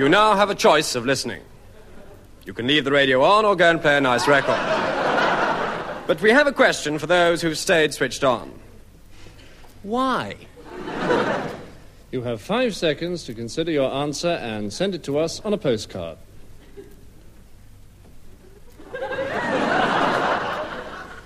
You 0.00 0.08
now 0.08 0.34
have 0.34 0.48
a 0.48 0.54
choice 0.54 0.94
of 0.94 1.04
listening. 1.04 1.42
You 2.46 2.54
can 2.54 2.66
leave 2.66 2.86
the 2.86 2.90
radio 2.90 3.22
on 3.22 3.44
or 3.44 3.54
go 3.54 3.68
and 3.68 3.82
play 3.82 3.98
a 3.98 4.00
nice 4.00 4.26
record. 4.26 4.56
But 6.06 6.22
we 6.22 6.30
have 6.30 6.46
a 6.46 6.52
question 6.52 6.98
for 6.98 7.06
those 7.06 7.42
who've 7.42 7.58
stayed 7.58 7.92
switched 7.92 8.24
on. 8.24 8.50
Why? 9.82 10.36
You 12.12 12.22
have 12.22 12.40
five 12.40 12.74
seconds 12.74 13.24
to 13.24 13.34
consider 13.34 13.72
your 13.72 13.92
answer 13.92 14.30
and 14.30 14.72
send 14.72 14.94
it 14.94 15.02
to 15.02 15.18
us 15.18 15.38
on 15.40 15.52
a 15.52 15.58
postcard. 15.58 16.16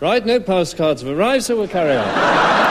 right, 0.01 0.27
no 0.27 0.41
postcards 0.41 1.03
have 1.03 1.17
arrived, 1.17 1.45
so 1.45 1.57
we'll 1.57 1.69
carry 1.69 1.95
on. 1.95 2.64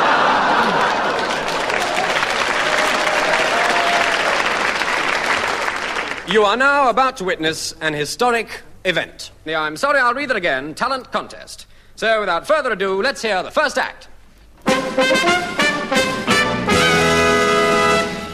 You 6.34 6.44
are 6.46 6.58
now 6.58 6.90
about 6.90 7.18
to 7.18 7.24
witness 7.26 7.76
an 7.80 7.94
historic 7.94 8.64
event. 8.86 9.30
Yeah, 9.46 9.62
I'm 9.62 9.78
sorry, 9.78 10.00
I'll 10.00 10.16
read 10.16 10.32
it 10.32 10.36
again 10.36 10.74
talent 10.74 11.12
contest. 11.12 11.68
So, 11.96 12.22
without 12.22 12.48
further 12.48 12.72
ado, 12.72 13.04
let's 13.04 13.22
hear 13.22 13.44
the 13.44 13.52
first 13.52 13.78
act. 13.78 14.08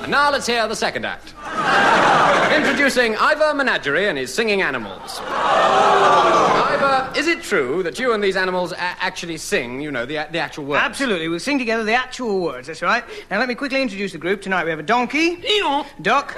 And 0.02 0.10
now 0.10 0.32
let's 0.32 0.48
hear 0.48 0.66
the 0.66 0.78
second 0.78 1.06
act. 1.06 1.34
Introducing 2.56 3.18
Ivor 3.18 3.54
Menagerie 3.54 4.08
and 4.08 4.18
his 4.18 4.34
singing 4.34 4.62
animals. 4.62 5.20
Ivor, 6.70 7.12
is 7.20 7.28
it 7.28 7.44
true 7.44 7.84
that 7.84 8.00
you 8.00 8.14
and 8.14 8.24
these 8.24 8.38
animals 8.38 8.72
a- 8.72 8.80
actually 8.80 9.36
sing, 9.36 9.82
you 9.82 9.92
know, 9.92 10.06
the, 10.06 10.26
the 10.32 10.40
actual 10.40 10.64
words? 10.64 10.82
Absolutely. 10.86 11.28
We'll 11.28 11.42
sing 11.42 11.60
together 11.60 11.84
the 11.84 11.96
actual 11.96 12.40
words, 12.40 12.68
that's 12.68 12.82
right. 12.82 13.04
Now, 13.30 13.40
let 13.40 13.50
me 13.50 13.56
quickly 13.56 13.82
introduce 13.82 14.14
the 14.14 14.20
group. 14.20 14.42
Tonight 14.42 14.64
we 14.64 14.70
have 14.70 14.80
a 14.80 14.84
donkey, 14.84 15.44
duck, 16.02 16.38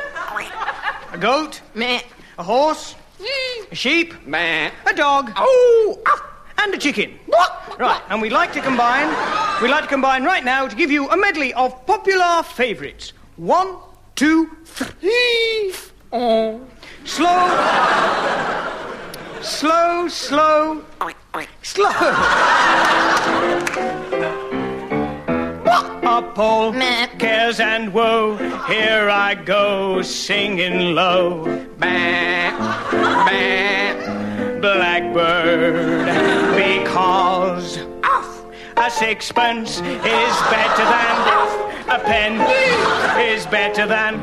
a 1.12 1.18
goat, 1.18 1.62
Meh. 1.76 2.02
a 2.38 2.44
horse, 2.44 2.96
mm. 3.20 3.72
a 3.72 3.76
sheep, 3.76 4.14
Meh. 4.26 4.72
a 4.86 4.94
dog, 4.94 5.32
Oh! 5.36 6.00
Ah. 6.08 6.28
and 6.64 6.74
a 6.74 6.78
chicken. 6.78 7.20
What? 7.26 7.80
Right, 7.80 8.02
and 8.10 8.22
we'd 8.22 8.32
like 8.32 8.54
to 8.54 8.62
combine, 8.62 9.08
we'd 9.62 9.70
like 9.70 9.84
to 9.84 9.90
combine 9.90 10.24
right 10.24 10.44
now 10.44 10.68
to 10.68 10.76
give 10.76 10.92
you 10.92 11.10
a 11.10 11.18
medley 11.18 11.54
of 11.54 11.86
popular 11.86 12.44
favourites. 12.44 13.14
One, 13.38 13.76
two, 14.16 14.50
three. 14.66 15.74
Oh. 16.14 16.62
Slow. 17.06 17.48
Slow, 19.42 20.08
slow, 20.08 20.84
slow. 21.64 21.92
All 26.38 26.72
Meh. 26.72 27.08
cares 27.20 27.60
and 27.60 27.94
woe, 27.94 28.38
here 28.68 29.10
I 29.10 29.36
go 29.36 30.02
singing 30.02 30.96
low. 30.96 31.44
Bah, 31.78 32.52
bah, 33.28 34.60
blackbird, 34.62 36.06
because 36.56 37.78
a 38.78 38.90
sixpence 38.90 39.80
is 39.80 40.36
better 40.50 40.86
than 40.94 41.32
a 41.90 42.00
penny 42.00 43.32
is 43.34 43.46
better 43.48 43.86
than 43.86 44.16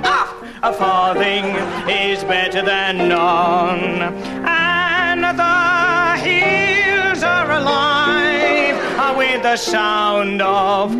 a 0.62 0.72
farthing 0.72 1.44
is 1.88 2.24
better 2.24 2.62
than 2.62 3.08
none. 3.08 4.02
And 4.46 5.22
the 5.22 6.16
hills 6.24 7.22
are 7.22 7.50
alive 7.50 9.16
with 9.16 9.42
the 9.42 9.56
sound 9.56 10.40
of 10.40 10.92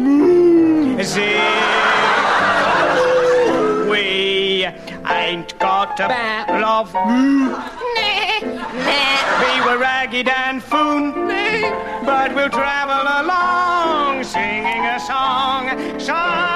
We 3.89 4.67
ain't 5.09 5.57
got 5.61 6.01
a 6.01 6.09
battle 6.09 6.65
of 6.65 6.93
we 9.39 9.61
were 9.61 9.79
ragged 9.79 10.27
and 10.27 10.61
foon, 10.61 11.13
but 12.05 12.35
we'll 12.35 12.51
travel 12.51 13.03
along 13.23 14.25
singing 14.25 14.87
a 14.87 14.99
song. 14.99 16.01
Song. 16.01 16.49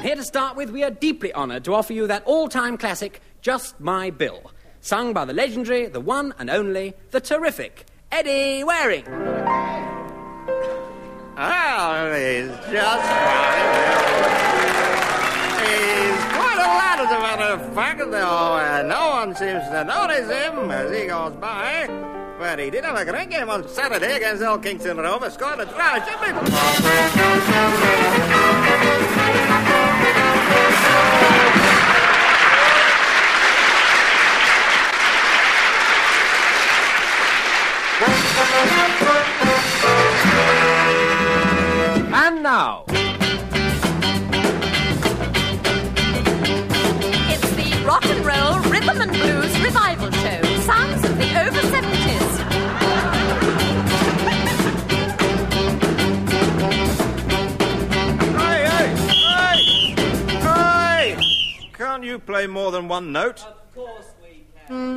And 0.00 0.06
here 0.06 0.16
to 0.16 0.24
start 0.24 0.56
with, 0.56 0.70
we 0.70 0.82
are 0.82 0.90
deeply 0.90 1.30
honoured 1.34 1.64
to 1.64 1.74
offer 1.74 1.92
you 1.92 2.06
that 2.06 2.22
all 2.24 2.48
time 2.48 2.78
classic, 2.78 3.20
Just 3.42 3.78
My 3.80 4.08
Bill, 4.08 4.50
sung 4.80 5.12
by 5.12 5.26
the 5.26 5.34
legendary, 5.34 5.88
the 5.88 6.00
one 6.00 6.32
and 6.38 6.48
only, 6.48 6.94
the 7.10 7.20
terrific 7.20 7.84
Eddie 8.10 8.64
Waring. 8.64 9.04
Oh, 11.36 12.14
he's 12.16 12.48
just 12.72 13.04
fine. 13.04 13.60
He's 15.68 16.24
quite 16.32 16.56
a 16.56 16.64
lad, 16.64 17.00
as 17.00 17.10
a 17.10 17.20
matter 17.20 17.52
of 17.62 17.74
fact, 17.74 17.98
though 17.98 18.82
no 18.88 19.10
one 19.10 19.36
seems 19.36 19.64
to 19.64 19.84
notice 19.84 20.30
him 20.30 20.70
as 20.70 20.90
he 20.98 21.08
goes 21.08 21.34
by. 21.34 21.88
But 22.38 22.58
he 22.58 22.70
did 22.70 22.84
have 22.86 22.96
a 22.96 23.04
great 23.04 23.28
game 23.28 23.50
on 23.50 23.68
Saturday 23.68 24.16
against 24.16 24.42
Hull 24.42 24.56
Kingston 24.56 24.96
Rovers, 24.96 25.34
scored 25.34 25.60
a 25.60 25.66
try, 25.66 26.02
shouldn't 26.02 26.40
And 42.12 42.42
now, 42.42 42.84
It's 47.28 47.50
the 47.56 47.84
Rock 47.84 48.04
and 48.06 48.24
Roll 48.24 48.60
Rhythm 48.70 49.00
and 49.00 49.10
Blues 49.12 49.60
Revival 49.60 50.10
Show. 50.10 50.42
Sounds 50.62 51.04
of 51.04 51.16
the 51.18 51.40
over 51.40 51.60
70s. 51.60 52.29
You 62.10 62.18
play 62.18 62.44
more 62.48 62.72
than 62.72 62.88
one 62.88 63.12
note? 63.12 63.46
Bringing 64.66 64.88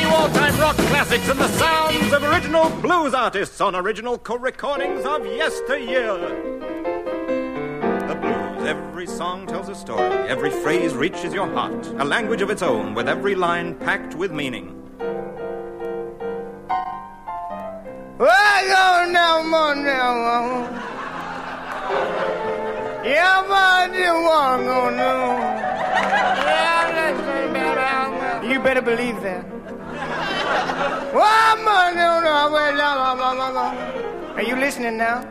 you 0.00 0.08
all-time 0.08 0.58
rock 0.58 0.74
classics 0.74 1.28
and 1.28 1.38
the 1.38 1.46
sounds 1.56 2.12
of 2.12 2.24
original 2.24 2.68
blues 2.80 3.14
artists 3.14 3.60
on 3.60 3.76
original 3.76 4.18
co-recordings 4.18 5.04
of 5.04 5.24
yesteryear. 5.24 6.18
The 8.08 8.18
blues, 8.20 8.66
every 8.66 9.06
song 9.06 9.46
tells 9.46 9.68
a 9.68 9.76
story, 9.76 10.10
every 10.28 10.50
phrase 10.50 10.94
reaches 10.94 11.32
your 11.32 11.46
heart, 11.46 11.86
a 11.98 12.04
language 12.04 12.42
of 12.42 12.50
its 12.50 12.62
own, 12.62 12.92
with 12.92 13.08
every 13.08 13.36
line 13.36 13.76
packed 13.76 14.16
with 14.16 14.32
meaning. 14.32 14.81
You 28.48 28.60
better 28.60 28.82
believe 28.82 29.20
that. 29.22 29.44
Are 34.36 34.42
you 34.42 34.56
listening 34.56 34.96
now? 34.98 35.24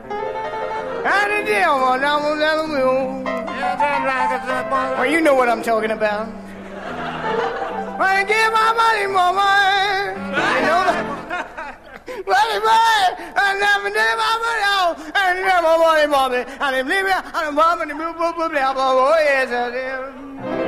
Well, 4.97 5.05
you 5.11 5.22
know 5.22 5.35
what 5.35 5.50
I'm 5.50 5.61
talking 5.61 5.91
about. 5.91 6.28
I 8.00 8.23
give 8.23 8.52
my 8.52 8.73
money, 8.73 9.08
mama. 9.14 9.80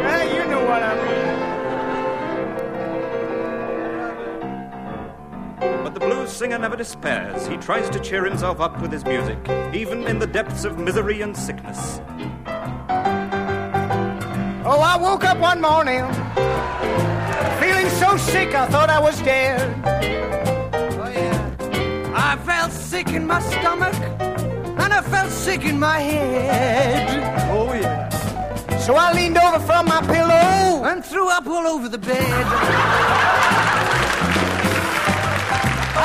Hey, 0.04 0.36
you 0.36 0.44
know 0.50 0.66
what 0.66 0.84
I 0.84 0.96
mean. 1.06 1.34
But 5.84 5.94
the 5.94 6.00
blues 6.00 6.32
singer 6.32 6.58
never 6.58 6.76
despairs. 6.76 7.46
He 7.48 7.58
tries 7.58 7.90
to 7.90 8.00
cheer 8.00 8.26
himself 8.26 8.60
up 8.60 8.82
with 8.82 8.92
his 8.92 9.06
music, 9.06 9.38
even 9.74 10.08
in 10.08 10.18
the 10.20 10.28
depths 10.28 10.66
of 10.66 10.80
misery 10.80 11.22
and 11.22 11.36
sickness. 11.36 12.02
Oh, 14.66 14.80
I 14.80 14.96
woke 14.98 15.26
up 15.26 15.38
one 15.40 15.60
morning 15.62 16.06
feeling 17.64 17.90
so 17.90 18.18
sick 18.18 18.54
I 18.54 18.68
thought 18.68 18.90
I 18.90 19.00
was 19.00 19.22
dead. 19.22 20.53
Sick 22.94 23.07
in 23.07 23.25
my 23.25 23.42
stomach 23.42 23.95
and 24.19 24.94
and 24.94 24.94
I 24.94 25.01
felt 25.01 25.31
sick 25.31 25.66
in 25.66 25.80
my 25.80 26.00
head. 26.00 27.07
Oh, 27.50 27.74
yeah. 27.74 28.10
So 28.86 28.94
I 28.95 29.13
leaned 29.13 29.38
over 29.38 29.60
from 29.69 29.88
my 29.88 30.01
pillow 30.16 30.84
and 30.90 31.04
threw 31.04 31.28
up 31.38 31.48
all 31.48 31.66
over 31.74 31.90
the 31.90 31.98
bed. 31.98 32.45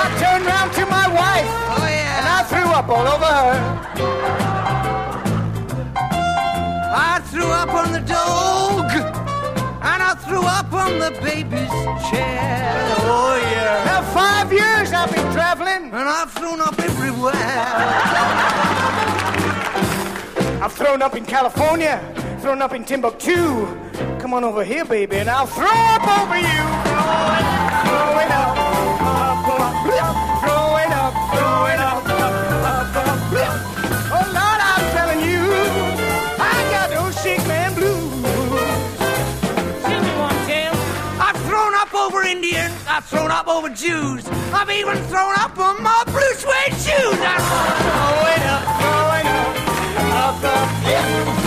I 0.00 0.05
turned 0.23 0.46
round 0.46 0.70
to 0.79 0.85
my 0.99 1.06
wife 1.20 1.50
oh, 1.76 1.88
yeah. 1.99 2.19
and 2.19 2.26
I 2.38 2.40
threw 2.50 2.69
up 2.79 2.88
all 2.96 3.06
over 3.14 3.32
her. 3.43 3.56
I 7.11 7.20
threw 7.31 7.50
up 7.62 7.70
on 7.81 7.93
the 7.93 8.00
dog 8.00 8.73
and 8.78 8.78
I 10.10 10.14
threw 10.14 10.40
up 10.40 10.72
on 10.72 10.99
the 10.99 11.10
baby's 11.20 11.69
chair. 12.08 12.82
Oh, 13.05 13.37
yeah. 13.37 13.84
Now, 13.84 14.00
five 14.14 14.50
years 14.50 14.90
I've 14.90 15.14
been 15.14 15.31
traveling 15.34 15.93
and 15.93 16.08
I've 16.08 16.32
thrown 16.32 16.62
up 16.62 16.81
everywhere. 16.81 17.34
I've 20.62 20.72
thrown 20.72 21.02
up 21.02 21.14
in 21.14 21.26
California, 21.26 22.00
thrown 22.40 22.62
up 22.62 22.72
in 22.72 22.87
Timbuktu. 22.87 23.66
Come 24.19 24.32
on 24.32 24.44
over 24.44 24.64
here, 24.64 24.87
baby, 24.87 25.16
and 25.16 25.28
I'll 25.28 25.46
throw 25.46 25.66
up 25.66 26.08
over 26.20 26.38
you. 26.38 26.62
Throwing 27.84 28.32
up, 28.32 28.56
throwing 29.44 30.00
up, 30.00 30.16
throwing 30.40 30.93
up, 30.94 31.12
throwing 31.37 32.07
thrown 43.08 43.31
up 43.31 43.49
over 43.49 43.70
Jews. 43.70 44.28
I've 44.52 44.70
even 44.70 44.96
thrown 45.08 45.34
up 45.38 45.58
on 45.58 45.82
my 45.82 46.02
blue 46.06 46.34
suede 46.34 46.76
shoes. 46.76 47.19
I'm 47.25 47.40
throwing 47.49 48.44
up, 48.52 48.64
throwing 48.81 49.26
up, 49.26 49.55
up, 50.12 50.44
up, 50.44 50.69
yeah, 50.84 51.38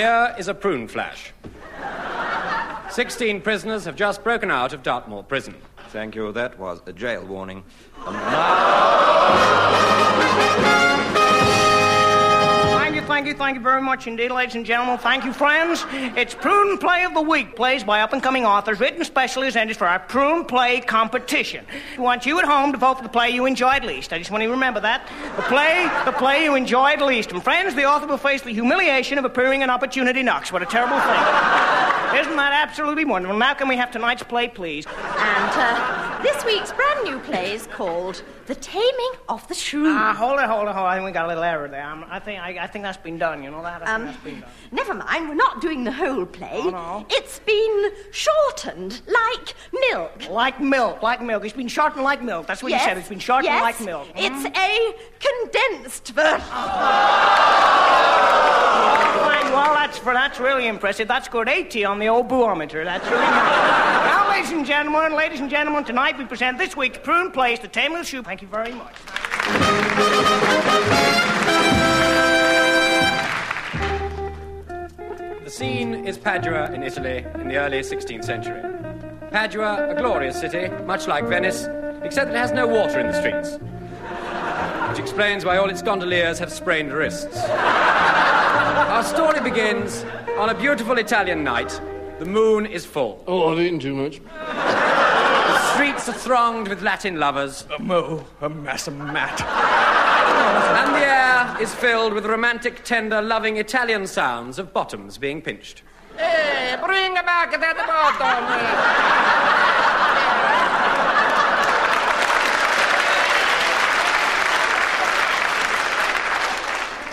Here 0.00 0.34
is 0.38 0.48
a 0.48 0.54
prune 0.54 0.88
flash. 0.88 1.34
Sixteen 2.90 3.42
prisoners 3.42 3.84
have 3.84 3.96
just 3.96 4.24
broken 4.24 4.50
out 4.50 4.72
of 4.72 4.82
Dartmoor 4.82 5.24
prison. 5.24 5.54
Thank 5.90 6.14
you. 6.14 6.32
That 6.32 6.58
was 6.58 6.80
a 6.86 6.92
jail 6.94 7.22
warning. 7.22 7.64
You, 11.10 11.19
thank 13.10 13.26
you, 13.26 13.34
thank 13.34 13.56
you 13.56 13.60
very 13.60 13.82
much 13.82 14.06
indeed, 14.06 14.30
ladies 14.30 14.54
and 14.54 14.64
gentlemen. 14.64 14.96
Thank 14.96 15.24
you, 15.24 15.32
friends. 15.32 15.84
It's 16.16 16.32
Prune 16.32 16.78
Play 16.78 17.04
of 17.04 17.12
the 17.12 17.20
Week, 17.20 17.56
plays 17.56 17.82
by 17.82 18.02
up 18.02 18.12
and 18.12 18.22
coming 18.22 18.46
authors, 18.46 18.78
written 18.78 19.04
specially 19.04 19.48
as 19.48 19.56
ended 19.56 19.76
for 19.76 19.88
our 19.88 19.98
Prune 19.98 20.44
Play 20.44 20.80
competition. 20.80 21.66
We 21.96 22.04
want 22.04 22.24
you 22.24 22.38
at 22.38 22.44
home 22.44 22.70
to 22.70 22.78
vote 22.78 22.98
for 22.98 23.02
the 23.02 23.08
play 23.08 23.30
you 23.30 23.46
enjoyed 23.46 23.82
least. 23.82 24.12
I 24.12 24.18
just 24.18 24.30
want 24.30 24.42
you 24.42 24.48
to 24.48 24.52
remember 24.52 24.78
that. 24.80 25.08
The 25.34 25.42
play, 25.42 25.90
the 26.04 26.16
play 26.16 26.44
you 26.44 26.54
enjoyed 26.54 27.00
least. 27.00 27.32
And 27.32 27.42
friends, 27.42 27.74
the 27.74 27.84
author 27.84 28.06
will 28.06 28.16
face 28.16 28.42
the 28.42 28.52
humiliation 28.52 29.18
of 29.18 29.24
appearing 29.24 29.62
in 29.62 29.70
Opportunity 29.70 30.22
Knocks. 30.22 30.52
What 30.52 30.62
a 30.62 30.66
terrible 30.66 31.00
thing. 31.00 32.20
Isn't 32.20 32.36
that 32.36 32.52
absolutely 32.52 33.04
wonderful? 33.04 33.36
Now, 33.36 33.54
can 33.54 33.66
we 33.66 33.76
have 33.76 33.90
tonight's 33.90 34.22
play, 34.22 34.46
please? 34.46 34.86
And 34.86 35.50
uh, 35.56 36.09
this 36.22 36.44
week's 36.44 36.72
brand 36.72 37.04
new 37.04 37.18
play 37.20 37.52
is 37.52 37.66
called 37.66 38.22
The 38.46 38.54
Taming 38.54 39.12
of 39.28 39.46
the 39.48 39.54
Shrew. 39.54 39.86
Ah, 39.88 40.14
hold 40.14 40.38
it, 40.40 40.46
hold 40.46 40.68
it, 40.68 40.74
hold 40.74 40.86
it. 40.86 40.88
I 40.88 40.94
think 40.96 41.06
we 41.06 41.12
got 41.12 41.24
a 41.26 41.28
little 41.28 41.42
error 41.42 41.68
there. 41.68 41.84
Um, 41.84 42.04
I 42.10 42.18
think, 42.18 42.40
I, 42.40 42.58
I 42.64 42.66
think 42.66 42.82
that's 42.84 42.98
been 42.98 43.18
done, 43.18 43.42
you 43.42 43.50
know 43.50 43.62
that? 43.62 43.82
I 43.82 43.86
think 43.86 43.88
Um, 43.90 44.04
that's 44.06 44.18
been 44.24 44.40
done. 44.40 44.50
never 44.72 44.94
mind, 44.94 45.28
we're 45.28 45.34
not 45.34 45.60
doing 45.60 45.84
the 45.84 45.92
whole 45.92 46.26
play. 46.26 46.60
Oh, 46.62 46.70
no. 46.70 47.06
It's 47.10 47.38
been 47.40 47.90
shortened 48.10 49.00
like 49.06 49.54
milk. 49.90 50.28
Like 50.28 50.60
milk, 50.60 51.02
like 51.02 51.22
milk. 51.22 51.44
It's 51.44 51.54
been 51.54 51.68
shortened 51.68 52.04
like 52.04 52.22
milk. 52.22 52.46
That's 52.46 52.62
what 52.62 52.70
yes, 52.70 52.82
you 52.82 52.88
said. 52.88 52.98
It's 52.98 53.08
been 53.08 53.18
shortened 53.18 53.46
yes, 53.52 53.62
like 53.62 53.80
milk. 53.86 54.08
It's 54.14 54.44
a 54.56 54.94
condensed 55.20 56.08
version. 56.08 56.40
Fine, 59.20 59.52
well, 59.52 59.74
that's 59.74 59.98
for 59.98 60.12
that's 60.12 60.38
really 60.40 60.66
impressive. 60.66 61.08
That's 61.08 61.26
scored 61.26 61.48
80 61.48 61.84
on 61.84 61.98
the 61.98 62.08
old 62.08 62.28
boometer. 62.28 62.84
That's 62.84 63.04
really 63.06 63.20
now, 63.20 64.28
ladies 64.30 64.50
and 64.52 64.64
gentlemen, 64.66 65.14
ladies 65.14 65.40
and 65.40 65.50
gentlemen, 65.50 65.84
tonight 65.84 66.09
we 66.18 66.24
present 66.24 66.58
this 66.58 66.76
week's 66.76 66.98
Prune 66.98 67.30
Plays, 67.30 67.60
The 67.60 67.68
Tame 67.68 67.92
of 67.92 67.98
the 67.98 68.04
Shoe. 68.04 68.22
Thank 68.22 68.42
you 68.42 68.48
very 68.48 68.72
much. 68.72 68.94
The 75.44 75.50
scene 75.50 76.06
is 76.06 76.18
Padua 76.18 76.72
in 76.72 76.82
Italy 76.82 77.24
in 77.34 77.48
the 77.48 77.56
early 77.56 77.80
16th 77.80 78.24
century. 78.24 78.62
Padua, 79.30 79.88
a 79.90 79.94
glorious 79.94 80.40
city, 80.40 80.68
much 80.84 81.06
like 81.06 81.26
Venice, 81.26 81.66
except 82.02 82.32
that 82.32 82.36
it 82.36 82.38
has 82.38 82.52
no 82.52 82.66
water 82.66 82.98
in 82.98 83.06
the 83.06 83.12
streets. 83.12 83.58
Which 84.90 84.98
explains 84.98 85.44
why 85.44 85.58
all 85.58 85.70
its 85.70 85.82
gondoliers 85.82 86.38
have 86.38 86.52
sprained 86.52 86.92
wrists. 86.92 87.38
Our 87.38 89.04
story 89.04 89.40
begins 89.40 90.04
on 90.38 90.48
a 90.48 90.54
beautiful 90.54 90.98
Italian 90.98 91.44
night. 91.44 91.80
The 92.18 92.26
moon 92.26 92.66
is 92.66 92.84
full. 92.84 93.22
Oh, 93.26 93.52
I've 93.52 93.60
eaten 93.60 93.78
too 93.78 93.94
much. 93.94 94.20
The 95.70 95.76
streets 95.76 96.08
are 96.08 96.12
thronged 96.12 96.66
with 96.66 96.82
Latin 96.82 97.20
lovers. 97.20 97.64
A 97.72 97.80
mo, 97.80 98.26
a 98.40 98.48
mass 98.48 98.88
of 98.88 98.96
mat. 98.96 99.40
And 99.40 100.96
the 100.96 100.98
air 100.98 101.56
is 101.62 101.72
filled 101.72 102.12
with 102.12 102.26
romantic, 102.26 102.82
tender, 102.82 103.22
loving 103.22 103.56
Italian 103.56 104.08
sounds 104.08 104.58
of 104.58 104.72
bottoms 104.72 105.16
being 105.16 105.40
pinched. 105.40 105.82
Hey, 106.16 106.76
bring 106.84 107.14
back 107.14 107.52
that 107.52 107.76
bottom. 107.86 108.44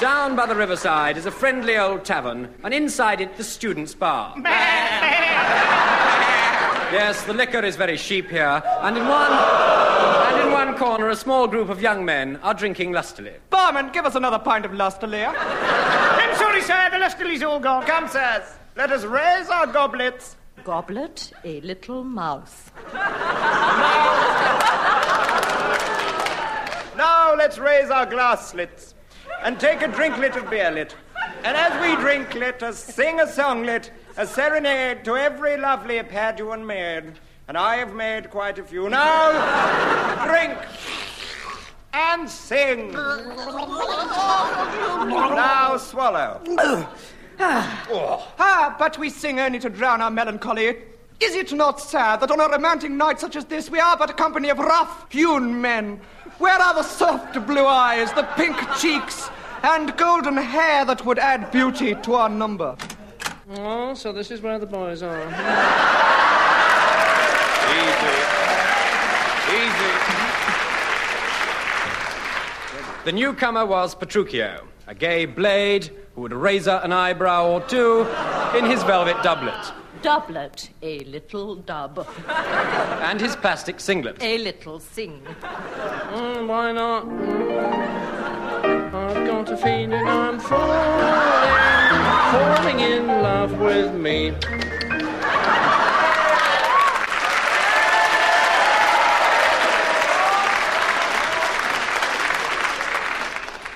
Down 0.01 0.35
by 0.35 0.47
the 0.47 0.55
riverside 0.55 1.17
is 1.17 1.27
a 1.27 1.31
friendly 1.31 1.77
old 1.77 2.03
tavern, 2.03 2.55
and 2.63 2.73
inside 2.73 3.21
it, 3.21 3.37
the 3.37 3.43
students' 3.43 3.93
bar. 3.93 4.33
yes, 6.91 7.23
the 7.23 7.33
liquor 7.33 7.63
is 7.63 7.75
very 7.75 7.97
cheap 7.97 8.29
here, 8.29 8.61
and 8.81 8.97
in 8.97 9.07
one 9.07 9.31
and 9.31 10.41
in 10.47 10.51
one 10.51 10.75
corner, 10.77 11.09
a 11.09 11.15
small 11.15 11.47
group 11.47 11.69
of 11.69 11.81
young 11.81 12.05
men 12.05 12.37
are 12.37 12.53
drinking 12.53 12.91
lustily. 12.91 13.33
Barman, 13.49 13.91
give 13.91 14.05
us 14.05 14.15
another 14.15 14.39
pint 14.39 14.65
of 14.65 14.71
Lusterly. 14.71 15.25
I'm 15.25 16.35
sorry, 16.35 16.61
sir. 16.61 16.89
The 16.91 16.99
lustily's 16.99 17.43
all 17.43 17.59
gone. 17.59 17.85
Come, 17.85 18.07
sirs, 18.07 18.43
let 18.75 18.91
us 18.91 19.03
raise 19.03 19.49
our 19.49 19.67
goblets. 19.67 20.35
Goblet, 20.63 21.31
a 21.43 21.61
little 21.61 22.03
mouse. 22.03 22.71
Now 26.97 27.35
let's 27.35 27.57
raise 27.57 27.89
our 27.89 28.05
glass 28.05 28.49
slits 28.49 28.95
and 29.43 29.59
take 29.59 29.81
a 29.81 29.87
drinklet 29.87 30.35
of 30.35 30.45
beerlet. 30.45 30.93
And 31.43 31.55
as 31.55 31.79
we 31.81 31.95
drink, 32.01 32.33
let 32.33 32.63
us 32.63 32.83
sing 32.83 33.19
a 33.19 33.25
songlet, 33.25 33.91
a 34.17 34.25
serenade 34.25 35.05
to 35.05 35.15
every 35.15 35.55
lovely 35.57 35.99
Paduan 35.99 36.65
maid. 36.65 37.13
And 37.47 37.55
I 37.57 37.77
have 37.77 37.93
made 37.93 38.29
quite 38.29 38.59
a 38.59 38.63
few. 38.63 38.89
Now, 38.89 40.25
drink 40.25 40.57
and 41.93 42.29
sing. 42.29 42.91
now 42.91 44.17
swallow. 45.77 46.41
Ah, 47.39 48.75
but 48.79 48.97
we 48.97 49.11
sing 49.11 49.39
only 49.39 49.59
to 49.59 49.69
drown 49.69 50.01
our 50.01 50.09
melancholy. 50.09 50.77
Is 51.19 51.35
it 51.35 51.53
not 51.53 51.79
sad 51.79 52.19
that 52.19 52.31
on 52.31 52.41
a 52.41 52.47
romantic 52.47 52.89
night 52.91 53.19
such 53.19 53.35
as 53.35 53.45
this 53.45 53.69
we 53.69 53.79
are 53.79 53.95
but 53.97 54.09
a 54.09 54.13
company 54.13 54.49
of 54.49 54.57
rough-hewn 54.57 55.61
men? 55.61 56.01
Where 56.39 56.59
are 56.59 56.73
the 56.73 56.81
soft 56.83 57.45
blue 57.45 57.65
eyes, 57.65 58.11
the 58.13 58.23
pink 58.35 58.57
cheeks, 58.77 59.29
and 59.63 59.95
golden 59.97 60.37
hair 60.37 60.85
that 60.85 61.05
would 61.05 61.19
add 61.19 61.51
beauty 61.51 61.93
to 61.95 62.15
our 62.15 62.29
number? 62.29 62.75
Oh, 63.49 63.93
so 63.93 64.11
this 64.11 64.29
is 64.31 64.41
where 64.41 64.59
the 64.59 64.65
boys 64.65 65.01
are. 65.01 65.17
Easy. 67.77 68.17
Easy. 69.55 69.93
The 73.05 73.11
newcomer 73.13 73.65
was 73.65 73.95
Petruchio, 73.95 74.63
a 74.87 74.93
gay 74.95 75.25
blade 75.25 75.89
who 76.15 76.21
would 76.21 76.33
razor 76.33 76.81
an 76.83 76.91
eyebrow 76.91 77.47
or 77.47 77.61
two 77.61 78.01
in 78.57 78.65
his 78.65 78.83
velvet 78.83 79.21
doublet 79.23 79.71
Doublet, 80.01 80.69
a 80.83 80.99
little 81.05 81.55
dub. 81.55 82.05
and 82.27 83.19
his 83.19 83.35
plastic 83.35 83.79
singlet. 83.79 84.21
A 84.21 84.37
little 84.37 84.79
sing. 84.79 85.21
Mm, 85.41 86.47
why 86.47 86.71
not? 86.71 87.05
I've 88.93 89.25
got 89.27 89.49
a 89.51 89.57
feeling 89.57 89.93
I'm 89.93 90.39
falling, 90.39 90.69
falling 92.31 92.79
in 92.79 93.07
love 93.07 93.57
with 93.59 93.93
me. 93.95 94.33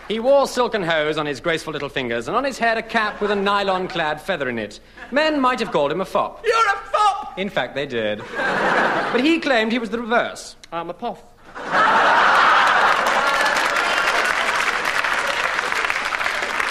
He 0.07 0.19
wore 0.19 0.45
silken 0.45 0.83
hose 0.83 1.17
on 1.17 1.25
his 1.25 1.39
graceful 1.39 1.71
little 1.71 1.87
fingers, 1.87 2.27
and 2.27 2.35
on 2.35 2.43
his 2.43 2.57
head 2.57 2.77
a 2.77 2.83
cap 2.83 3.21
with 3.21 3.31
a 3.31 3.35
nylon 3.35 3.87
clad 3.87 4.19
feather 4.19 4.49
in 4.49 4.59
it. 4.59 4.81
Men 5.09 5.39
might 5.39 5.61
have 5.61 5.71
called 5.71 5.89
him 5.89 6.01
a 6.01 6.05
fop. 6.05 6.43
You're 6.45 6.67
a 6.67 6.77
fop! 6.91 7.39
In 7.39 7.49
fact, 7.49 7.75
they 7.75 7.85
did. 7.85 8.21
but 8.35 9.21
he 9.21 9.39
claimed 9.39 9.71
he 9.71 9.79
was 9.79 9.89
the 9.89 10.01
reverse. 10.01 10.57
I'm 10.73 10.89
a 10.89 10.93
poff. 10.93 11.21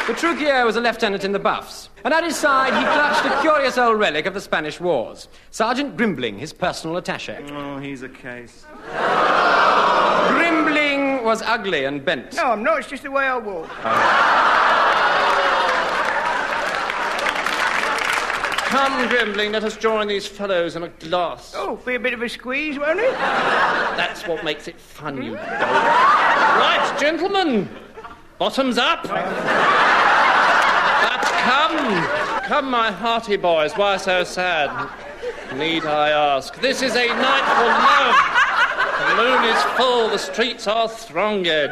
Petruchio 0.07 0.64
was 0.64 0.76
a 0.76 0.80
lieutenant 0.80 1.25
in 1.25 1.33
the 1.33 1.38
Buffs, 1.38 1.88
and 2.04 2.12
at 2.12 2.25
his 2.25 2.35
side 2.35 2.73
he 2.75 2.83
clutched 2.85 3.25
a 3.25 3.40
curious 3.42 3.78
old 3.78 3.99
relic 4.00 4.26
of 4.26 4.35
the 4.35 4.40
Spanish 4.40 4.80
Wars 4.80 5.28
Sergeant 5.50 5.97
Grimbling, 5.97 6.38
his 6.38 6.52
personal 6.52 6.97
attache. 6.97 7.38
Oh, 7.50 7.78
he's 7.78 8.02
a 8.02 8.09
case. 8.09 8.64
Grimbling 10.28 11.23
was 11.23 11.42
ugly 11.42 11.85
and 11.85 12.04
bent. 12.04 12.35
No, 12.35 12.47
I'm 12.47 12.62
not. 12.62 12.78
It's 12.80 12.88
just 12.88 13.02
the 13.04 13.11
way 13.11 13.25
I 13.25 13.37
walk. 13.37 13.69
Come, 18.71 19.09
Grimbling, 19.09 19.52
let 19.52 19.64
us 19.64 19.76
join 19.76 20.09
these 20.09 20.26
fellows 20.26 20.76
in 20.76 20.83
a 20.85 20.88
glass. 20.88 21.54
Oh, 21.57 21.76
be 21.76 21.97
a 21.97 22.00
bit 22.00 22.14
of 22.14 22.23
a 22.23 22.28
squeeze, 22.28 22.78
won't 22.78 23.00
it? 23.00 23.12
That's 23.12 24.26
what 24.26 24.45
makes 24.45 24.66
it 24.66 24.80
fun, 24.80 25.23
you 25.23 25.35
dolt. 25.35 25.47
Right, 25.47 26.97
gentlemen, 26.99 27.69
bottoms 28.38 28.78
up. 28.78 29.07
Come, 32.50 32.69
my 32.69 32.90
hearty 32.90 33.37
boys, 33.37 33.75
why 33.75 33.97
so 33.97 34.25
sad? 34.25 34.90
Need 35.57 35.85
I 35.85 36.11
ask? 36.11 36.61
This 36.61 36.83
is 36.83 36.97
a 36.97 37.07
night 37.07 37.47
for 37.54 37.69
love. 37.87 38.16
The 39.07 39.23
moon 39.23 39.45
is 39.45 39.62
full, 39.76 40.09
the 40.09 40.19
streets 40.19 40.66
are 40.66 40.88
thronged. 40.88 41.71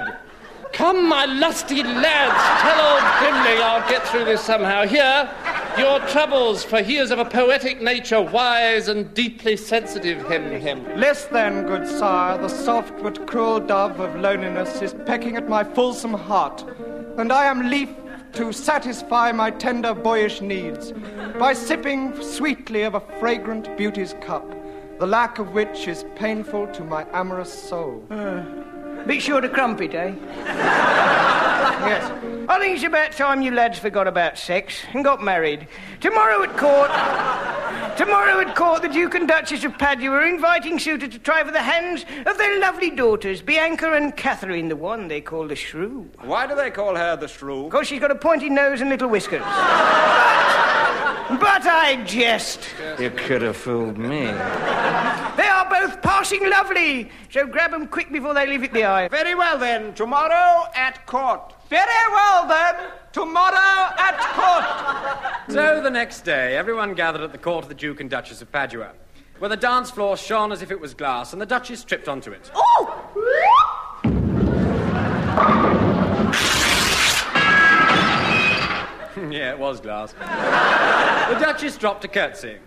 Come, 0.73 1.09
my 1.09 1.25
lusty 1.25 1.83
lads, 1.83 2.63
tell 2.63 2.79
old 2.93 3.03
Grimbling 3.19 3.61
I'll 3.61 3.89
get 3.91 4.07
through 4.07 4.27
this 4.27 4.41
somehow. 4.41 4.87
Here, 4.87 5.29
your 5.77 5.99
troubles, 6.11 6.63
for 6.63 6.81
he 6.81 6.99
is 6.99 7.11
of 7.11 7.19
a 7.19 7.25
poetic 7.25 7.83
nature, 7.83 8.23
wise 8.23 8.87
and 8.87 9.13
deeply 9.15 9.57
sensitive, 9.57 10.31
him, 10.31 10.61
him. 10.61 10.85
Less 10.97 11.25
than, 11.25 11.67
good 11.67 11.89
sire, 11.89 12.39
the 12.39 12.47
soft 12.49 12.93
but 13.03 13.27
cruel 13.27 13.59
dove 13.59 13.99
of 13.99 14.15
loneliness 14.15 14.81
is 14.81 14.95
pecking 15.07 15.35
at 15.35 15.49
my 15.49 15.65
fulsome 15.65 16.15
heart, 16.15 16.65
and 17.17 17.33
I 17.33 17.47
am 17.47 17.69
lief 17.69 17.89
to 18.33 18.53
satisfy 18.53 19.33
my 19.33 19.51
tender 19.51 19.95
boyish 19.95 20.41
needs 20.41 20.93
by 21.39 21.53
sipping 21.53 22.21
sweetly 22.23 22.83
of 22.83 22.95
a 22.95 23.01
fragrant 23.21 23.77
beauty's 23.77 24.15
cup, 24.21 24.49
the 24.99 25.07
lack 25.07 25.39
of 25.39 25.53
which 25.53 25.89
is 25.89 26.05
painful 26.15 26.67
to 26.69 26.85
my 26.85 27.07
amorous 27.13 27.53
soul. 27.53 28.05
Bit 29.07 29.23
short 29.23 29.45
of 29.45 29.53
crumpet, 29.53 29.95
eh? 29.95 31.25
Yes. 31.59 32.11
I 32.49 32.59
think 32.59 32.77
it's 32.77 32.85
about 32.85 33.13
time 33.13 33.43
you 33.43 33.51
lads 33.53 33.79
forgot 33.79 34.07
about 34.09 34.39
sex 34.39 34.83
and 34.95 35.05
got 35.05 35.23
married. 35.23 35.69
Tomorrow 36.01 36.43
at 36.43 36.57
court. 36.57 36.91
Tomorrow 37.99 38.41
at 38.41 38.55
court, 38.55 38.83
the 38.83 38.89
Duke 38.89 39.15
and 39.17 39.27
Duchess 39.27 39.65
of 39.65 39.77
Padua 39.77 40.11
are 40.13 40.27
inviting 40.27 40.79
suitors 40.79 41.11
to 41.11 41.19
try 41.19 41.43
for 41.43 41.51
the 41.51 41.61
hands 41.61 42.05
of 42.27 42.39
their 42.39 42.61
lovely 42.61 42.91
daughters, 42.91 43.43
Bianca 43.43 43.93
and 43.93 44.17
Catherine, 44.17 44.69
the 44.69 44.77
one 44.77 45.09
they 45.09 45.21
call 45.21 45.49
the 45.49 45.57
Shrew. 45.57 46.09
Why 46.21 46.47
do 46.47 46.55
they 46.55 46.71
call 46.71 46.95
her 46.95 47.17
the 47.17 47.29
shrew? 47.29 47.65
Because 47.65 47.89
she's 47.89 48.01
got 48.01 48.11
a 48.11 48.15
pointy 48.15 48.49
nose 48.49 48.81
and 48.81 48.89
little 48.89 49.09
whiskers. 49.09 49.43
But 51.29 51.67
I 51.67 52.03
jest. 52.07 52.61
You 52.99 53.11
could 53.11 53.43
have 53.43 53.57
fooled 53.57 53.99
me. 53.99 54.29
They 55.49 55.55
are 55.55 55.71
both 55.71 56.03
passing 56.03 56.51
lovely, 56.51 57.11
so 57.31 57.47
grab 57.47 57.73
'em 57.73 57.87
quick 57.87 58.13
before 58.13 58.35
they 58.35 58.47
leave 58.47 58.63
it 58.65 58.71
behind. 58.71 59.11
Very 59.11 59.35
well 59.35 59.57
then, 59.57 59.95
tomorrow 59.95 60.67
at 60.75 61.07
court. 61.07 61.55
Very 61.71 62.07
well 62.13 62.47
then, 62.47 62.75
tomorrow 63.13 63.95
at 63.99 64.19
court. 64.37 64.65
So 65.55 65.81
the 65.81 65.91
next 65.91 66.27
day, 66.27 66.55
everyone 66.55 66.93
gathered 66.93 67.23
at 67.23 67.33
the 67.33 67.39
court 67.39 67.65
of 67.65 67.71
the 67.71 67.75
Duke 67.75 68.01
and 68.01 68.11
Duchess 68.11 68.43
of 68.43 68.53
Padua, 68.53 68.93
where 69.39 69.49
the 69.49 69.57
dance 69.57 69.91
floor 69.91 70.19
shone 70.19 70.53
as 70.53 70.61
if 70.61 70.71
it 70.71 70.79
was 70.79 70.93
glass, 70.93 71.33
and 71.33 71.41
the 71.41 71.47
Duchess 71.47 71.83
tripped 71.83 72.09
onto 72.09 72.31
it. 72.31 72.51
Oh! 72.55 72.95
yeah, 79.31 79.53
it 79.53 79.59
was 79.59 79.81
glass. 79.81 80.13
the 80.13 81.39
Duchess 81.41 81.79
dropped 81.79 82.05
a 82.05 82.09
curtsy. 82.09 82.59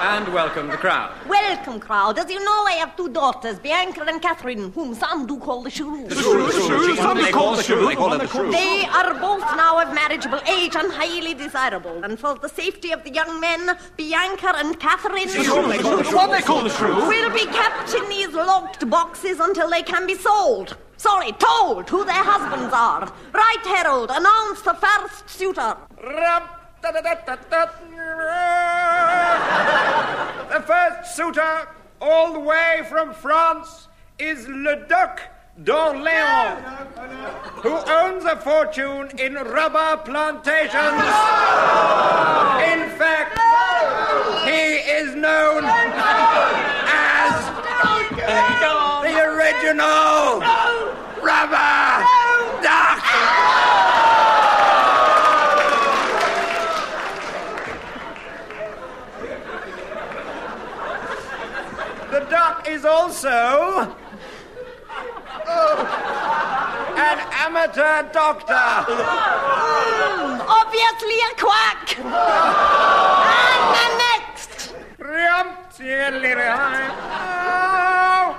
And 0.00 0.32
welcome 0.32 0.68
the 0.68 0.76
crowd. 0.76 1.12
Welcome, 1.26 1.80
crowd. 1.80 2.18
As 2.18 2.30
you 2.30 2.38
know, 2.44 2.64
I 2.66 2.72
have 2.78 2.96
two 2.96 3.08
daughters, 3.08 3.58
Bianca 3.58 4.04
and 4.06 4.22
Catherine, 4.22 4.70
whom 4.72 4.94
some 4.94 5.26
do 5.26 5.38
call 5.38 5.62
the 5.62 5.70
Shrew. 5.70 6.06
They 6.08 6.14
call 7.32 7.56
the 7.56 7.62
shrew. 7.62 7.86
They 7.86 7.94
call 7.96 8.16
the 8.16 8.26
shrew. 8.28 8.50
They 8.50 8.84
are 8.86 9.14
both 9.14 9.40
now 9.56 9.80
of 9.80 9.92
marriageable 9.94 10.40
age 10.48 10.76
and 10.76 10.92
highly 10.92 11.34
desirable. 11.34 12.04
And 12.04 12.18
for 12.18 12.36
the 12.36 12.48
safety 12.48 12.92
of 12.92 13.02
the 13.04 13.10
young 13.10 13.40
men, 13.40 13.76
Bianca 13.96 14.52
and 14.56 14.78
Catherine 14.78 15.28
What 15.28 16.30
they 16.30 16.42
call 16.42 16.62
the 16.62 16.70
shrew? 16.70 16.94
will 16.94 17.30
be 17.32 17.46
kept 17.46 17.94
in 17.94 18.08
these 18.08 18.32
locked 18.32 18.88
boxes 18.88 19.40
until 19.40 19.68
they 19.68 19.82
can 19.82 20.06
be 20.06 20.14
sold. 20.14 20.76
Sorry, 20.96 21.32
told 21.32 21.88
who 21.88 22.04
their 22.04 22.24
husbands 22.24 22.72
are. 22.74 23.12
Right, 23.32 23.64
Herald, 23.64 24.10
announce 24.10 24.62
the 24.62 24.74
first 24.74 25.28
suitor. 25.30 25.76
The 30.48 30.60
first 30.64 31.14
suitor, 31.14 31.68
all 32.00 32.32
the 32.32 32.40
way 32.40 32.82
from 32.88 33.12
France, 33.12 33.88
is 34.18 34.48
Le 34.48 34.86
Duc 34.88 35.20
d'Orléans, 35.62 36.58
who 37.62 37.76
owns 37.76 38.24
a 38.24 38.36
fortune 38.36 39.10
in 39.18 39.34
rubber 39.34 40.00
plantations. 40.04 41.02
In 42.72 42.88
fact, 42.96 43.38
he 44.46 44.78
is 44.98 45.14
known 45.14 45.64
as 45.64 47.34
the 49.02 49.20
original 49.24 50.40
rubber 51.22 52.04
duck. 52.62 53.04
The 62.10 62.20
duck 62.30 62.66
is 62.68 62.84
also 63.24 63.96
oh, 65.48 65.74
an 66.96 67.18
amateur 67.32 68.12
doctor. 68.12 68.54
Obviously 70.48 71.18
a 71.18 71.34
quack. 71.36 71.98
and 71.98 73.70
the 73.74 73.88
next. 73.98 74.74
Rium, 74.98 75.48
tiddly, 75.74 76.28
rium. 76.28 76.90
Oh. 77.10 78.38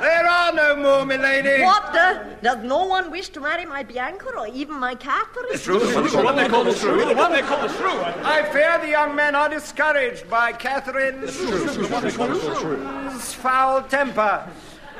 There 0.00 0.26
are 0.26 0.52
no 0.52 0.67
more, 0.82 1.04
milady. 1.04 1.62
What 1.62 1.92
the? 1.92 2.36
Does 2.42 2.64
no 2.64 2.84
one 2.84 3.10
wish 3.10 3.28
to 3.30 3.40
marry 3.40 3.64
my 3.66 3.82
Bianca 3.82 4.34
or 4.36 4.46
even 4.48 4.76
my 4.76 4.94
Catherine? 4.94 5.46
It's 5.50 5.64
true. 5.64 5.78
The 5.78 6.22
one 6.22 6.36
they 6.36 6.48
call 6.48 6.64
the 6.64 6.74
shrew. 6.74 7.04
The 7.04 7.14
one 7.14 7.32
they 7.32 7.42
call 7.42 7.60
the 7.66 7.74
shrew. 7.74 8.00
I 8.24 8.42
fear 8.52 8.78
the 8.78 8.88
young 8.88 9.14
men 9.14 9.34
are 9.34 9.48
discouraged 9.48 10.28
by 10.28 10.52
Catherine's 10.52 11.36
foul 13.34 13.82
temper, 13.82 14.48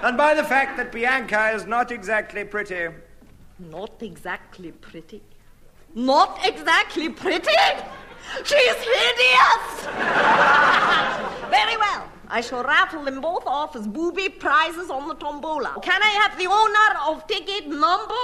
and 0.02 0.16
by 0.16 0.34
the 0.34 0.44
fact 0.44 0.76
that 0.76 0.92
Bianca 0.92 1.50
is 1.50 1.66
not 1.66 1.90
exactly 1.90 2.44
pretty. 2.44 2.88
Not 3.58 4.02
exactly 4.02 4.72
pretty. 4.72 5.22
Not 5.94 6.38
exactly 6.44 7.08
pretty? 7.08 7.50
She's 8.44 8.74
hideous! 8.74 9.86
Very 11.50 11.76
well. 11.76 12.08
I 12.30 12.42
shall 12.42 12.62
raffle 12.62 13.04
them 13.04 13.22
both 13.22 13.46
off 13.46 13.74
as 13.74 13.86
booby 13.86 14.28
prizes 14.28 14.90
on 14.90 15.08
the 15.08 15.14
tombola. 15.14 15.80
Can 15.82 16.02
I 16.02 16.10
have 16.20 16.38
the 16.38 16.46
honor 16.46 17.00
of 17.08 17.26
ticket 17.26 17.66
number? 17.68 18.14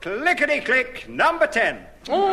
Clickety 0.00 0.60
click, 0.60 1.08
number 1.08 1.46
ten. 1.46 1.86
Oh, 2.08 2.28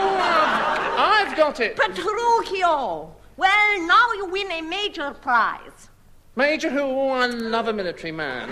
I've 0.98 1.38
got 1.38 1.60
it. 1.60 1.76
Petruchio. 1.76 3.12
Well, 3.38 3.88
now 3.88 4.08
you 4.18 4.26
win 4.26 4.52
a 4.52 4.62
major 4.62 5.12
prize. 5.12 5.90
Major 6.36 6.72
Who, 6.72 6.80
oh, 6.80 7.10
I 7.10 7.28
love 7.28 7.68
a 7.68 7.74
military 7.74 8.12
man. 8.12 8.50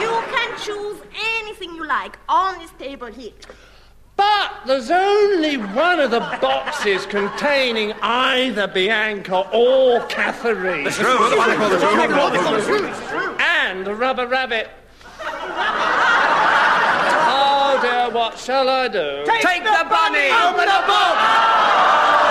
You 0.00 0.22
can 0.34 0.58
choose 0.58 1.02
anything 1.36 1.74
you 1.74 1.86
like 1.86 2.18
on 2.30 2.58
this 2.60 2.70
table 2.78 3.08
here. 3.08 3.32
But 4.16 4.62
there's 4.66 4.90
only 4.90 5.56
one 5.56 6.00
of 6.00 6.10
the 6.10 6.20
boxes 6.20 7.06
containing 7.06 7.92
either 8.02 8.66
Bianca 8.68 9.48
or 9.52 10.04
Catherine. 10.06 10.86
And 13.40 13.88
a 13.88 13.94
rubber 13.94 14.26
rabbit. 14.26 14.70
Oh 17.34 17.78
dear, 17.80 18.10
what 18.14 18.38
shall 18.38 18.68
I 18.68 18.88
do? 18.88 19.24
Take, 19.26 19.64
the 19.64 19.86
bunny. 19.88 20.30
Open 20.30 20.66
the 20.66 20.84
box! 20.86 22.21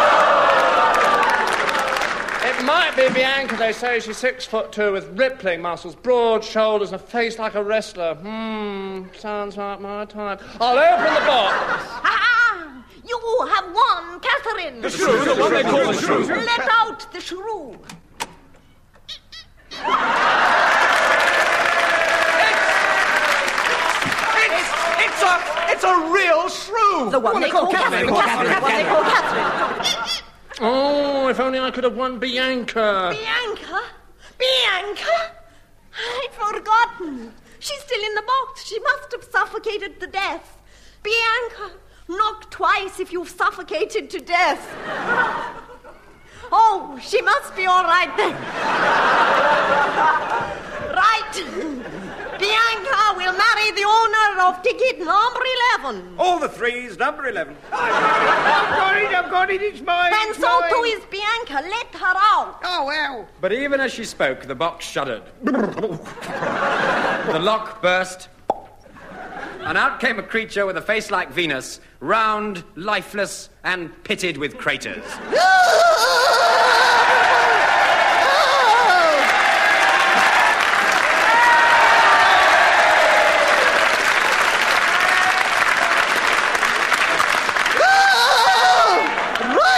It 2.62 2.65
might 2.65 2.96
be 2.96 3.10
Bianca, 3.12 3.56
they 3.56 3.74
say. 3.74 4.00
She's 4.00 4.18
six 4.18 4.46
foot 4.46 4.72
two 4.72 4.91
with 4.91 5.18
rippling 5.18 5.63
muscles, 5.63 5.96
broad 5.96 6.44
shoulders, 6.44 6.91
and 6.91 7.01
a 7.01 7.03
face 7.03 7.39
like 7.39 7.56
a 7.56 7.63
wrestler. 7.63 8.13
Hmm, 8.13 9.06
sounds 9.18 9.58
like 9.58 9.82
my 9.82 10.06
type. 10.06 10.44
I'll 10.60 10.77
open 10.77 11.12
the 11.12 11.22
box. 11.25 11.56
Ah, 12.03 12.86
you 13.03 13.20
have 13.50 13.65
won, 13.65 14.20
Catherine. 14.20 14.80
The 14.80 14.91
shrew, 14.91 15.25
the 15.25 15.41
one 15.41 15.53
they 15.53 15.63
call 15.63 15.91
the 15.91 16.00
shrew. 16.00 16.24
Let 16.24 16.70
out 16.70 17.12
the 17.12 17.20
shrew. 17.20 17.80
It's, 24.38 24.70
it's 25.01 25.24
a, 25.24 25.41
it's 25.72 25.84
a 25.84 25.96
real 26.13 26.48
shrew. 26.48 27.10
The 27.10 27.20
one 27.20 27.41
they 27.41 27.50
call 27.50 27.72
Catherine. 27.72 28.08
Catherine. 28.08 28.53
The 28.53 28.62
one 28.62 28.72
they 28.75 28.84
call 28.84 29.01
Catherine. 29.01 30.27
Oh, 30.63 31.11
if 31.31 31.39
only 31.39 31.59
I 31.59 31.71
could 31.71 31.85
have 31.85 31.95
won 31.95 32.19
Bianca. 32.19 33.15
Bianca? 33.15 33.81
Bianca? 34.38 35.31
I'd 35.97 36.27
forgotten. 36.33 37.33
She's 37.59 37.79
still 37.79 38.03
in 38.03 38.15
the 38.15 38.21
box. 38.21 38.65
She 38.65 38.77
must 38.79 39.11
have 39.13 39.23
suffocated 39.23 40.00
to 40.01 40.07
death. 40.07 40.57
Bianca, 41.01 41.71
knock 42.09 42.51
twice 42.51 43.00
if 43.00 43.13
you've 43.13 43.29
suffocated 43.29 44.09
to 44.11 44.19
death. 44.19 45.57
Oh, 46.53 47.00
she 47.01 47.21
must 47.21 47.55
be 47.55 47.65
all 47.65 47.85
right 47.85 48.11
then. 48.17 48.33
right. 50.91 51.31
Bianca 52.38 52.71
the 54.41 54.48
owner 54.48 54.57
of 54.57 54.63
ticket 54.63 55.00
number 55.00 55.39
11. 55.83 56.15
All 56.17 56.39
the 56.39 56.50
threes, 56.50 56.98
number 56.98 57.27
11. 57.27 57.55
I've 57.71 58.69
got 58.69 58.98
it, 58.98 59.07
I've 59.13 59.29
got 59.31 59.51
it, 59.51 59.62
it's 59.62 59.81
mine. 59.81 60.13
And 60.13 60.29
it's 60.31 60.39
so 60.39 60.60
mine. 60.60 60.69
too 60.69 60.83
is 60.83 61.03
Bianca. 61.05 61.62
Let 61.67 61.88
her 61.95 62.15
out. 62.17 62.60
Oh, 62.63 62.86
well. 62.86 63.27
But 63.39 63.53
even 63.53 63.79
as 63.79 63.93
she 63.93 64.03
spoke, 64.03 64.45
the 64.45 64.55
box 64.55 64.86
shuddered. 64.86 65.24
the 65.43 67.39
lock 67.39 67.81
burst. 67.81 68.29
And 69.62 69.77
out 69.77 70.00
came 70.00 70.17
a 70.17 70.24
creature 70.24 70.65
with 70.65 70.77
a 70.77 70.81
face 70.81 71.12
like 71.12 71.31
Venus, 71.31 71.81
round, 72.00 72.63
lifeless, 72.75 73.50
and 73.63 73.91
pitted 74.03 74.38
with 74.38 74.57
craters. 74.57 75.03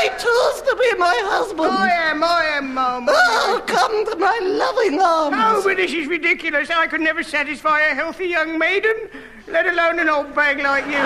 Right, 0.04 0.22
who's 0.22 0.62
to 0.62 0.76
be 0.76 1.00
my 1.00 1.16
husband? 1.24 1.72
I 1.72 1.90
am, 1.90 2.24
I 2.24 2.44
am, 2.58 2.74
Mum. 2.74 3.06
Oh, 3.10 3.64
come 3.66 4.06
to 4.06 4.16
my 4.18 4.38
loving 4.44 5.00
arms. 5.00 5.36
Oh, 5.40 5.63
but 5.74 5.82
this 5.82 5.94
is 5.94 6.06
ridiculous. 6.06 6.70
I 6.70 6.86
could 6.86 7.02
never 7.02 7.24
satisfy 7.24 7.80
a 7.80 7.96
healthy 7.96 8.28
young 8.28 8.60
maiden, 8.60 9.10
let 9.48 9.66
alone 9.66 9.98
an 9.98 10.08
old 10.08 10.36
bag 10.36 10.60
like 10.60 10.86
you. 10.86 11.00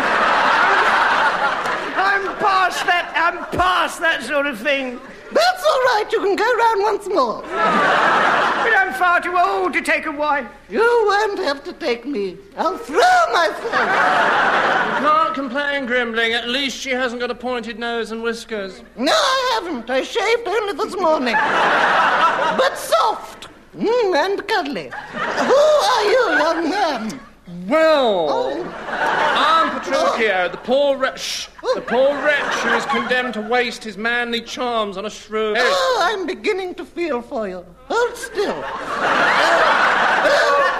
I'm 1.96 2.36
past 2.36 2.86
that. 2.86 3.14
I'm 3.16 3.46
past 3.58 4.02
that 4.02 4.24
sort 4.24 4.46
of 4.46 4.60
thing. 4.60 5.00
That's 5.32 5.64
all 5.64 5.84
right. 5.94 6.06
You 6.12 6.20
can 6.20 6.36
go 6.36 6.44
round 6.44 6.84
once 6.84 7.08
more. 7.08 7.42
But 7.44 8.76
I'm 8.76 8.94
far 8.96 9.22
too 9.22 9.38
old 9.38 9.72
to 9.72 9.82
take 9.82 10.06
a 10.06 10.12
wife. 10.12 10.46
You 10.70 10.82
won't 10.82 11.40
have 11.40 11.64
to 11.64 11.72
take 11.72 12.06
me. 12.06 12.38
I'll 12.58 12.78
throw 12.78 12.98
myself. 13.32 13.64
You 13.64 15.08
Can't 15.08 15.34
complain, 15.34 15.86
Grimbling. 15.86 16.34
At 16.34 16.50
least 16.50 16.78
she 16.78 16.90
hasn't 16.90 17.22
got 17.22 17.32
a 17.32 17.36
pointed 17.36 17.80
nose 17.80 18.12
and 18.12 18.22
whiskers. 18.22 18.84
No, 18.98 19.14
I 19.14 19.62
haven't. 19.62 19.90
I 19.90 20.04
shaved 20.04 20.46
only 20.46 20.74
this 20.74 20.98
morning. 20.98 21.36
but 21.36 22.78
soft. 22.78 23.37
Mm, 23.78 24.16
and 24.16 24.48
cuddly. 24.48 24.92
Who 25.12 25.56
are 25.56 26.04
you, 26.04 26.30
young 26.40 26.70
man? 26.70 27.20
Well, 27.68 28.64
I'm 28.90 29.80
Petruchio, 29.80 30.52
the 30.52 30.58
poor 30.58 30.98
wretch, 30.98 31.50
the 31.76 31.82
poor 31.82 32.16
wretch 32.24 32.56
who 32.56 32.74
is 32.76 32.86
condemned 32.88 33.36
to 33.36 33.42
waste 33.42 33.84
his 33.84 33.98
manly 33.98 34.42
charms 34.42 34.98
on 34.98 35.06
a 35.06 35.10
shrew. 35.10 35.54
Oh, 35.56 36.00
I'm 36.02 36.26
beginning 36.26 36.74
to 36.76 36.86
feel 36.86 37.22
for 37.22 37.48
you. 37.48 37.66
Hold 37.88 38.18
still. 38.18 38.64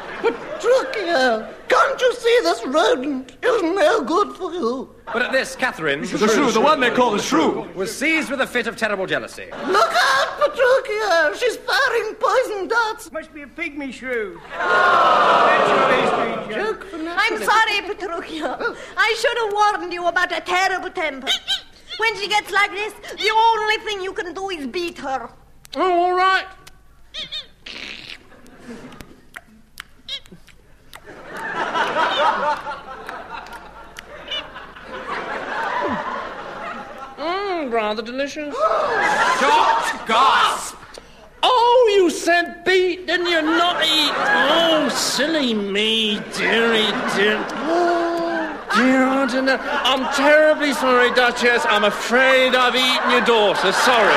Petruchio, 0.62 1.53
can't 1.68 2.01
you 2.01 2.14
see 2.14 2.38
this 2.44 2.64
rodent 2.66 3.37
is 3.42 3.62
no 3.62 4.03
good 4.05 4.37
for 4.37 4.53
you? 4.53 4.94
But 5.12 5.22
at 5.22 5.33
this, 5.33 5.57
Catherine, 5.57 6.03
The 6.03 6.29
shrew, 6.29 6.53
the 6.53 6.61
one 6.61 6.79
they 6.79 6.90
call 6.90 7.11
the 7.11 7.20
shrew. 7.20 7.68
was 7.75 7.94
seized 7.94 8.31
with 8.31 8.40
a 8.40 8.46
fit 8.46 8.68
of 8.68 8.77
terrible 8.77 9.07
jealousy. 9.07 9.46
Look 9.66 9.92
out, 9.92 10.29
Petruchio! 10.38 11.35
She's 11.35 11.57
firing 11.57 12.14
poison 12.14 12.68
darts. 12.68 13.11
Must 13.11 13.35
be 13.35 13.42
a 13.42 13.46
pygmy 13.46 13.92
shrew. 13.92 14.40
Natural. 14.57 16.48
Joke 16.48 16.85
for 16.85 16.96
I'm 16.96 17.38
sorry, 17.42 17.81
Petruchio. 17.88 18.77
I 18.96 19.16
should 19.18 19.37
have 19.38 19.53
warned 19.53 19.92
you 19.92 20.07
about 20.07 20.31
her 20.33 20.40
terrible 20.40 20.90
temper. 20.90 21.27
When 21.98 22.16
she 22.18 22.29
gets 22.29 22.53
like 22.53 22.70
this, 22.70 22.92
the 23.11 23.33
only 23.35 23.79
thing 23.85 24.01
you 24.01 24.12
can 24.12 24.33
do 24.33 24.48
is 24.51 24.68
beat 24.68 24.98
her. 24.98 25.29
Oh, 25.75 26.05
all 26.05 26.14
right. 26.14 26.46
Mmm, 37.16 37.72
rather 37.72 38.02
delicious. 38.02 38.54
Shot! 38.54 40.04
Gasp! 40.06 40.76
Oh, 41.42 41.94
you 41.96 42.10
said 42.10 42.64
beat, 42.64 43.06
didn't 43.06 43.26
you? 43.26 43.42
Not 43.42 43.82
eat. 43.84 44.12
Oh, 44.16 44.88
silly 44.88 45.54
me, 45.54 46.20
dearie, 46.36 46.92
dear. 47.16 47.38
Dear, 48.74 49.04
I 49.04 49.26
don't 49.30 49.44
know. 49.44 49.58
I'm 49.60 50.12
terribly 50.14 50.72
sorry, 50.72 51.10
Duchess. 51.12 51.66
I'm 51.66 51.84
afraid 51.84 52.54
I've 52.54 52.74
eaten 52.74 53.10
your 53.10 53.20
daughter. 53.24 53.70
Sorry. 53.72 54.14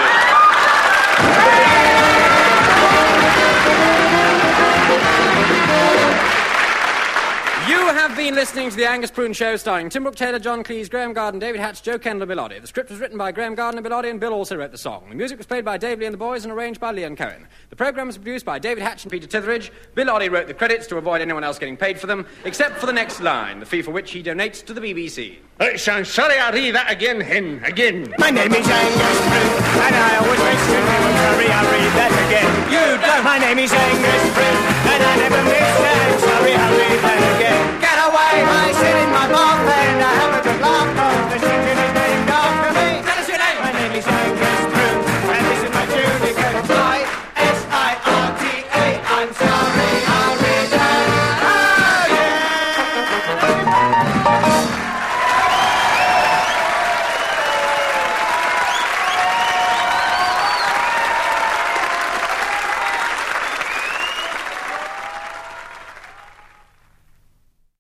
You 8.15 8.21
have 8.21 8.27
been 8.29 8.35
listening 8.35 8.69
to 8.69 8.75
The 8.77 8.89
Angus 8.89 9.11
Prune 9.11 9.33
Show 9.33 9.57
starring 9.57 9.89
Tim 9.89 10.03
Brooke 10.03 10.15
Taylor, 10.15 10.39
John 10.39 10.63
Cleese, 10.63 10.89
Graeme 10.89 11.11
Garden, 11.11 11.37
David 11.37 11.59
Hatch, 11.59 11.83
Jo 11.83 11.99
Kendall, 11.99 12.21
and 12.21 12.29
Bill 12.29 12.37
Oddie. 12.39 12.61
The 12.61 12.67
script 12.67 12.89
was 12.89 13.01
written 13.01 13.17
by 13.17 13.33
Graeme 13.33 13.55
Garden 13.55 13.77
and 13.77 13.83
Bill 13.83 13.91
Oddie, 13.91 14.09
and 14.09 14.21
Bill 14.21 14.31
also 14.31 14.55
wrote 14.55 14.71
the 14.71 14.77
song. 14.77 15.03
The 15.09 15.15
music 15.15 15.37
was 15.37 15.45
played 15.45 15.65
by 15.65 15.77
Dave 15.77 15.99
Lee 15.99 16.05
and 16.05 16.13
the 16.13 16.17
Boys 16.17 16.45
and 16.45 16.53
arranged 16.53 16.79
by 16.79 16.91
Leon 16.93 17.17
Cohen. 17.17 17.45
The 17.71 17.75
program 17.75 18.07
was 18.07 18.15
produced 18.17 18.45
by 18.45 18.57
David 18.57 18.83
Hatch 18.83 19.03
and 19.03 19.11
Peter 19.11 19.27
Titheradge. 19.27 19.69
Bill 19.95 20.07
Oddie 20.07 20.31
wrote 20.31 20.47
the 20.47 20.53
credits 20.53 20.87
to 20.87 20.95
avoid 20.97 21.19
anyone 21.19 21.43
else 21.43 21.59
getting 21.59 21.75
paid 21.75 21.99
for 21.99 22.07
them, 22.07 22.25
except 22.45 22.77
for 22.77 22.85
the 22.85 22.93
next 22.93 23.19
line, 23.19 23.59
the 23.59 23.65
fee 23.65 23.81
for 23.81 23.91
which 23.91 24.11
he 24.11 24.23
donates 24.23 24.65
to 24.65 24.73
the 24.73 24.79
BBC. 24.79 25.39
Uh, 25.59 25.75
so- 25.75 26.03
sorry, 26.03 26.39
I'll 26.39 26.53
read 26.53 26.73
that 26.73 26.89
again, 26.89 27.19
Hen. 27.19 27.61
Again. 27.65 28.13
My 28.17 28.29
name 28.29 28.53
is 28.53 28.65
Angus 28.65 29.19
Prune, 29.27 29.59
and 29.83 29.93
I 29.93 30.15
always 30.23 30.39
make 30.39 30.59
sure 30.63 30.79
you 30.79 31.11
hurry. 31.19 31.47
I'll 31.51 31.69
read 31.69 31.91
that 31.99 32.11
again. 32.27 32.47
You 32.71 32.97
don't! 33.05 33.23
My 33.25 33.39
name 33.39 33.59
is 33.59 33.73
Angus 33.73 34.35